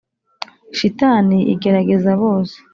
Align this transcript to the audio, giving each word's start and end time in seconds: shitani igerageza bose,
shitani 0.77 1.37
igerageza 1.53 2.11
bose, 2.21 2.57